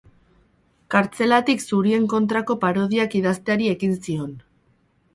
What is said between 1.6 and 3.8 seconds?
zurien kontrako parodiak idazteari